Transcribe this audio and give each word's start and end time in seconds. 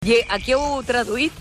I 0.00 0.14
a 0.32 0.38
qui 0.40 0.54
heu 0.56 0.78
traduït? 0.88 1.34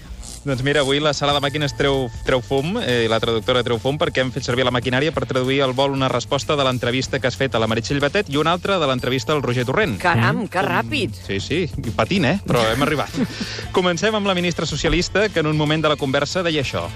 Doncs 0.43 0.65
mira, 0.67 0.81
avui 0.83 0.99
la 0.99 1.13
sala 1.15 1.31
de 1.31 1.39
màquines 1.39 1.71
treu, 1.79 2.09
treu 2.27 2.41
fum, 2.43 2.73
eh, 2.83 3.05
la 3.07 3.21
traductora 3.23 3.61
treu 3.63 3.77
fum, 3.79 3.95
perquè 3.95 4.19
hem 4.19 4.33
fet 4.35 4.43
servir 4.43 4.65
la 4.67 4.73
maquinària 4.75 5.13
per 5.15 5.23
traduir 5.29 5.61
al 5.63 5.71
vol 5.77 5.95
una 5.95 6.09
resposta 6.11 6.57
de 6.59 6.65
l'entrevista 6.67 7.21
que 7.23 7.29
has 7.31 7.37
fet 7.39 7.55
a 7.55 7.61
la 7.63 7.69
Meritxell 7.71 8.01
Batet 8.03 8.27
i 8.27 8.35
una 8.35 8.51
altra 8.51 8.75
de 8.75 8.89
l'entrevista 8.91 9.31
al 9.31 9.39
Roger 9.47 9.63
Torrent. 9.63 9.95
Caram, 10.03 10.41
que 10.51 10.59
ràpid. 10.59 11.15
Sí, 11.23 11.39
sí, 11.39 11.61
patint, 11.95 12.27
eh? 12.27 12.35
Però 12.43 12.65
hem 12.73 12.83
arribat. 12.83 13.15
Comencem 13.79 14.19
amb 14.19 14.27
la 14.27 14.35
ministra 14.35 14.67
socialista, 14.67 15.29
que 15.29 15.39
en 15.39 15.47
un 15.47 15.55
moment 15.55 15.87
de 15.87 15.95
la 15.95 15.95
conversa 15.95 16.43
deia 16.43 16.59
això. 16.67 16.89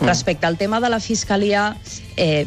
Respecte 0.00 0.48
al 0.48 0.56
tema 0.56 0.80
de 0.80 0.88
la 0.88 1.00
Fiscalia, 1.00 1.74
eh, 2.16 2.46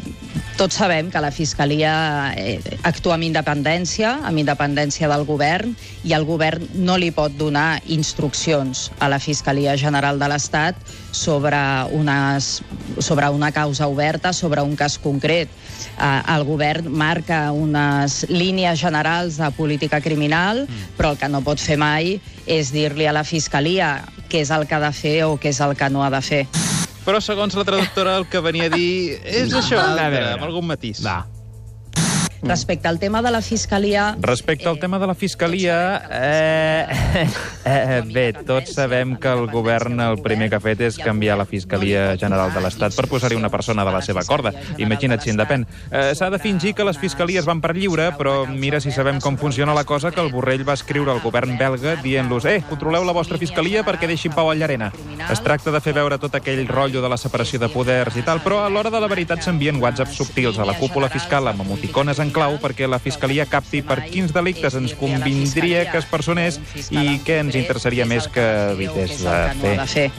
tots 0.60 0.76
sabem 0.76 1.08
que 1.08 1.20
la 1.24 1.30
Fiscalia 1.32 2.34
eh, 2.36 2.60
actua 2.84 3.14
amb 3.16 3.24
independència, 3.24 4.10
amb 4.28 4.42
independència 4.42 5.08
del 5.08 5.22
govern, 5.24 5.72
i 6.04 6.12
el 6.12 6.26
govern 6.28 6.66
no 6.84 6.98
li 7.00 7.08
pot 7.16 7.32
donar 7.38 7.78
instruccions 7.88 8.90
a 9.00 9.08
la 9.08 9.16
Fiscalia 9.24 9.72
General 9.80 10.20
de 10.20 10.28
l'Estat 10.28 10.76
sobre, 11.16 11.56
unes, 11.96 12.50
sobre 13.00 13.30
una 13.32 13.48
causa 13.56 13.88
oberta, 13.88 14.34
sobre 14.36 14.60
un 14.60 14.76
cas 14.76 14.98
concret. 15.00 15.48
Eh, 15.96 16.10
el 16.34 16.44
govern 16.44 16.92
marca 16.92 17.46
unes 17.56 18.26
línies 18.28 18.82
generals 18.84 19.40
de 19.40 19.48
política 19.56 20.02
criminal, 20.04 20.66
però 20.98 21.14
el 21.14 21.22
que 21.22 21.32
no 21.32 21.40
pot 21.40 21.62
fer 21.62 21.78
mai 21.80 22.18
és 22.44 22.68
dir-li 22.76 23.08
a 23.08 23.16
la 23.16 23.24
Fiscalia 23.24 23.94
què 24.28 24.44
és 24.44 24.52
el 24.52 24.68
que 24.68 24.76
ha 24.76 24.84
de 24.84 24.92
fer 24.92 25.22
o 25.24 25.38
què 25.40 25.54
és 25.54 25.62
el 25.64 25.72
que 25.72 25.88
no 25.88 26.04
ha 26.04 26.12
de 26.12 26.20
fer. 26.20 26.44
Però, 27.04 27.20
segons 27.24 27.54
la 27.56 27.64
traductora, 27.64 28.16
el 28.20 28.26
que 28.28 28.40
venia 28.44 28.68
a 28.68 28.72
dir 28.74 29.18
és 29.24 29.54
això, 29.60 29.80
A 29.80 30.08
veure. 30.12 30.34
amb 30.36 30.44
algun 30.50 30.66
matís. 30.68 31.00
Va. 31.04 31.22
Respecte 32.42 32.88
al 32.88 32.98
tema 32.98 33.20
de 33.22 33.30
la 33.30 33.42
Fiscalia... 33.42 34.16
Respecte 34.20 34.68
al 34.68 34.78
tema 34.78 34.98
de 34.98 35.06
la 35.06 35.14
Fiscalia, 35.14 36.02
eh, 36.10 36.86
eh, 37.64 38.02
bé, 38.06 38.32
tots 38.32 38.72
sabem 38.74 39.16
que 39.20 39.28
el 39.28 39.46
govern 39.52 40.00
el 40.00 40.20
primer 40.24 40.48
que 40.48 40.56
ha 40.56 40.62
fet 40.64 40.80
és 40.86 40.96
canviar 40.98 41.36
la 41.36 41.44
Fiscalia 41.44 42.16
General 42.20 42.52
de 42.54 42.62
l'Estat 42.64 42.96
per 42.96 43.06
posar-hi 43.10 43.36
una 43.36 43.50
persona 43.52 43.84
de 43.84 43.92
la 43.92 44.00
seva 44.02 44.24
corda. 44.24 44.54
Imagina't 44.80 45.20
si 45.20 45.34
en 45.34 45.40
depèn. 45.40 45.66
Eh, 45.90 46.14
S'ha 46.16 46.30
de 46.32 46.40
fingir 46.40 46.74
que 46.74 46.86
les 46.86 46.98
fiscalies 46.98 47.44
van 47.48 47.60
per 47.60 47.74
lliure, 47.76 48.10
però 48.16 48.46
mira 48.48 48.80
si 48.80 48.90
sabem 48.90 49.20
com 49.20 49.36
funciona 49.36 49.76
la 49.76 49.84
cosa 49.84 50.10
que 50.10 50.20
el 50.24 50.32
Borrell 50.32 50.66
va 50.68 50.78
escriure 50.78 51.12
al 51.12 51.20
govern 51.20 51.58
belga 51.60 51.96
dient-los 52.00 52.48
«Eh, 52.48 52.60
controleu 52.68 53.04
la 53.04 53.16
vostra 53.16 53.38
fiscalia 53.38 53.84
perquè 53.84 54.08
deixin 54.08 54.32
pau 54.32 54.50
al 54.50 54.58
Llarena». 54.58 54.90
Es 55.30 55.44
tracta 55.44 55.70
de 55.70 55.80
fer 55.84 55.92
veure 55.94 56.18
tot 56.18 56.34
aquell 56.34 56.64
rotllo 56.68 57.04
de 57.04 57.12
la 57.12 57.20
separació 57.20 57.60
de 57.60 57.68
poders 57.68 58.16
i 58.16 58.24
tal, 58.26 58.40
però 58.42 58.64
a 58.64 58.70
l'hora 58.72 58.90
de 58.90 59.00
la 59.00 59.10
veritat 59.10 59.44
s'envien 59.44 59.78
whatsapps 59.80 60.16
subtils 60.16 60.58
a 60.58 60.66
la 60.66 60.78
cúpula 60.80 61.10
fiscal 61.12 61.46
amb 61.46 61.62
emoticones 61.66 62.18
en 62.18 62.29
clau 62.34 62.58
perquè 62.62 62.88
la 62.88 63.00
Fiscalia 63.02 63.46
capti 63.50 63.82
per 63.86 64.00
quins 64.08 64.34
delictes 64.34 64.76
ens 64.78 64.94
convindria 64.98 65.86
que 65.90 66.00
es 66.00 66.08
personés 66.10 66.60
i 66.90 67.20
què 67.24 67.40
ens 67.44 67.58
interessaria 67.58 68.06
més 68.08 68.28
que 68.30 68.46
evités 68.76 69.20
de 69.24 69.86
fer. 69.90 70.10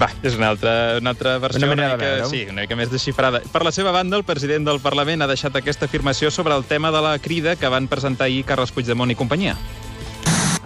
Va, 0.00 0.08
és 0.26 0.34
una 0.34 0.48
altra, 0.50 0.72
una 0.98 1.12
altra 1.14 1.36
versió 1.38 1.62
Una 1.68 1.74
una, 1.74 1.88
mica, 1.94 2.26
sí, 2.30 2.44
una 2.50 2.64
mica 2.64 2.76
més 2.78 2.90
desxifrada. 2.90 3.42
Per 3.52 3.62
la 3.62 3.72
seva 3.74 3.92
banda, 3.94 4.18
el 4.18 4.24
president 4.26 4.66
del 4.66 4.80
Parlament 4.82 5.22
ha 5.22 5.28
deixat 5.30 5.56
aquesta 5.56 5.86
afirmació 5.86 6.30
sobre 6.34 6.56
el 6.56 6.64
tema 6.64 6.90
de 6.90 7.02
la 7.04 7.18
crida 7.22 7.54
que 7.56 7.70
van 7.70 7.86
presentar 7.88 8.26
ahir 8.26 8.42
Carles 8.48 8.72
Puigdemont 8.74 9.12
i 9.12 9.18
companyia. 9.18 9.56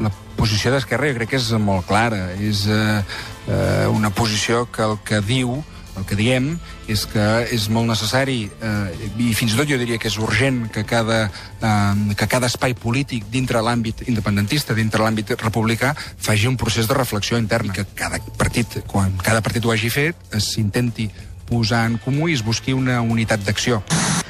La 0.01 0.11
posició 0.39 0.73
d'Esquerra 0.75 1.11
jo 1.11 1.19
crec 1.19 1.35
que 1.35 1.41
és 1.43 1.51
molt 1.61 1.87
clara. 1.91 2.31
És 2.41 2.65
eh, 2.71 3.03
eh, 3.49 3.87
una 3.93 4.11
posició 4.15 4.65
que 4.73 4.87
el 4.87 4.99
que 5.05 5.21
diu, 5.25 5.59
el 5.97 6.07
que 6.09 6.17
diem, 6.19 6.49
és 6.91 7.05
que 7.11 7.25
és 7.55 7.69
molt 7.73 7.89
necessari 7.89 8.49
eh, 8.49 9.09
i 9.23 9.33
fins 9.37 9.55
i 9.55 9.59
tot 9.59 9.69
jo 9.71 9.79
diria 9.81 9.99
que 10.01 10.11
és 10.11 10.19
urgent 10.19 10.65
que 10.75 10.85
cada, 10.89 11.27
eh, 11.29 12.15
que 12.19 12.29
cada 12.31 12.51
espai 12.51 12.75
polític 12.75 13.29
dintre 13.33 13.63
l'àmbit 13.65 14.05
independentista, 14.09 14.75
dintre 14.75 15.05
l'àmbit 15.05 15.37
republicà, 15.41 15.95
faci 15.95 16.51
un 16.51 16.59
procés 16.61 16.91
de 16.91 16.99
reflexió 16.99 17.39
interna. 17.39 17.73
I 17.73 17.79
que 17.81 17.87
cada 17.95 18.21
partit, 18.39 18.81
quan 18.91 19.15
cada 19.23 19.43
partit 19.45 19.65
ho 19.65 19.73
hagi 19.75 19.93
fet, 19.93 20.27
eh, 20.33 20.41
s'intenti 20.41 21.11
posar 21.49 21.85
en 21.87 21.99
comú 22.01 22.29
i 22.29 22.35
es 22.35 22.43
busqui 22.45 22.73
una 22.73 23.01
unitat 23.03 23.45
d'acció. 23.45 23.83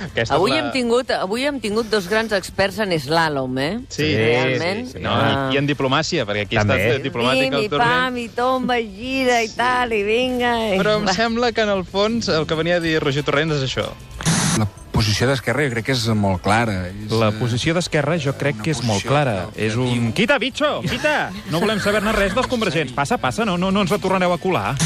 Aquesta 0.03 0.35
Avui 0.35 0.51
és 0.51 0.58
hem, 0.58 0.70
tingut, 0.73 1.11
avui 1.11 1.45
hem 1.46 1.61
tingut 1.63 1.86
dos 1.91 2.08
grans 2.11 2.33
experts 2.33 2.80
en 2.83 2.91
eslàlom, 2.92 3.58
eh? 3.63 3.79
Sí, 3.89 4.08
realment. 4.17 4.86
sí, 4.86 4.92
sí. 4.98 5.02
No, 5.05 5.11
Ah. 5.14 5.51
I 5.52 5.57
en 5.57 5.67
diplomàcia, 5.68 6.27
perquè 6.27 6.42
aquí 6.46 6.57
També. 6.57 6.74
està 6.98 7.02
diplomàtic 7.02 7.45
Pim, 7.51 7.55
el 7.55 7.64
i 7.64 7.68
pam, 7.68 8.17
i 8.18 8.29
tomba, 8.29 8.79
i 8.80 8.89
gira, 8.96 9.42
i 9.42 9.48
tal, 9.55 9.92
i 9.92 10.02
vinga. 10.02 10.74
I... 10.74 10.79
Però 10.79 10.96
em 10.98 11.07
Va. 11.07 11.13
sembla 11.14 11.52
que 11.52 11.63
en 11.63 11.68
el 11.70 11.85
fons 11.85 12.29
el 12.29 12.46
que 12.46 12.55
venia 12.55 12.77
a 12.77 12.80
dir 12.80 12.98
Roger 13.01 13.23
Torrent 13.23 13.52
és 13.52 13.63
això. 13.63 13.86
La 14.58 14.67
posició 14.92 15.27
d'Esquerra 15.27 15.64
jo 15.67 15.70
crec 15.74 15.85
que 15.86 15.92
és 15.92 16.05
molt 16.14 16.41
clara. 16.42 16.89
És, 16.89 17.11
La 17.11 17.29
eh, 17.30 17.39
posició 17.39 17.74
d'Esquerra 17.74 18.18
jo 18.18 18.33
crec 18.39 18.61
que 18.63 18.70
és 18.70 18.83
molt 18.85 19.02
clara. 19.05 19.48
que- 19.55 19.67
És 19.67 19.74
un... 19.77 20.13
Quita, 20.13 20.39
bitxo! 20.39 20.80
Quita! 20.83 21.30
No 21.51 21.58
volem 21.61 21.80
saber-ne 21.80 22.13
res 22.13 22.35
dels 22.35 22.47
convergents. 22.47 22.92
Passa, 22.92 23.18
passa, 23.18 23.45
no, 23.45 23.57
no, 23.58 23.70
no 23.73 23.80
ens 23.83 23.91
la 23.91 23.98
tornareu 23.98 24.33
a 24.33 24.39
colar. 24.39 24.77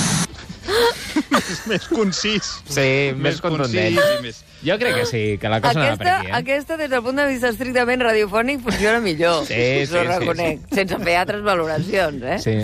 És 1.38 1.62
més 1.70 1.88
concís. 1.88 2.50
Sí, 2.68 2.88
més 3.16 3.40
contundent. 3.40 3.96
concís 3.96 4.22
més... 4.24 4.44
Jo 4.58 4.74
crec 4.74 4.96
que 4.96 5.04
sí, 5.06 5.20
que 5.38 5.46
la 5.46 5.60
cosa 5.62 5.70
Aquesta, 5.70 5.84
anava 5.86 5.98
per 6.00 6.08
aquí, 6.10 6.26
eh? 6.26 6.32
aquesta, 6.34 6.76
des 6.80 6.88
del 6.90 7.02
punt 7.06 7.20
de 7.20 7.26
vista 7.28 7.50
estrictament 7.52 8.02
radiofònic, 8.02 8.58
funciona 8.64 8.98
millor. 8.98 9.44
Sí, 9.46 9.58
Us 9.84 9.92
ho 9.92 10.00
sí, 10.00 10.00
sí, 10.00 10.08
reconec, 10.08 10.64
sense 10.74 10.98
fer 11.04 11.14
altres 11.20 11.44
valoracions, 11.46 12.24
eh? 12.26 12.38
Sí. 12.42 12.56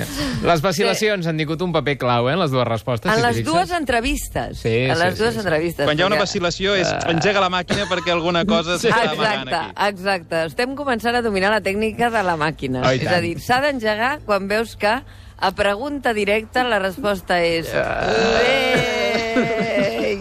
Les 0.43 0.65
vacil·lacions 0.65 1.29
han 1.31 1.39
tingut 1.39 1.63
un 1.63 1.71
paper 1.77 1.95
clau, 2.03 2.27
eh, 2.29 2.35
en 2.35 2.43
les 2.43 2.51
dues 2.51 2.67
respostes. 2.67 3.07
En 3.13 3.21
si 3.23 3.27
les 3.29 3.41
dues 3.47 3.71
entrevistes. 3.79 4.59
Sí, 4.65 4.75
en 4.89 4.99
les 4.99 5.15
sí, 5.15 5.23
dues 5.23 5.37
sí, 5.37 5.39
sí. 5.39 5.45
entrevistes. 5.47 5.87
Quan 5.87 6.01
hi 6.01 6.03
ha 6.03 6.11
una 6.11 6.19
vacil·lació 6.19 6.75
és 6.83 6.91
engega 7.15 7.45
la 7.47 7.53
màquina 7.55 7.87
perquè 7.87 8.11
alguna 8.17 8.43
cosa 8.45 8.75
s'està 8.75 9.13
demanant 9.15 9.47
Exacte, 9.47 9.61
aquí. 9.63 9.89
exacte. 9.95 10.45
Estem 10.51 10.75
començant 10.75 11.15
a 11.15 11.23
dominar 11.23 11.55
la 11.55 11.63
tècnica 11.63 12.11
de 12.11 12.27
la 12.27 12.35
màquina. 12.41 12.83
Oh, 12.83 12.91
és 12.91 13.07
tant. 13.07 13.21
a 13.21 13.23
dir, 13.23 13.37
s'ha 13.39 13.63
d'engegar 13.63 14.17
quan 14.27 14.51
veus 14.51 14.75
que 14.75 14.99
a 15.39 15.53
pregunta 15.53 16.13
directa 16.15 16.65
la 16.65 16.79
resposta 16.79 17.41
és... 17.43 17.71
Bé, 17.73 18.85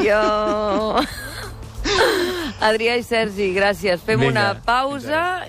jo... 0.02 1.00
Adrià 2.64 2.96
i 2.96 3.04
Sergi, 3.04 3.50
gràcies. 3.56 4.00
Fem 4.08 4.22
Vinga. 4.22 4.32
una 4.32 4.46
pausa 4.64 5.42